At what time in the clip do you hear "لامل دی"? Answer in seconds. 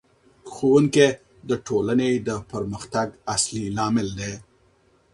3.77-4.33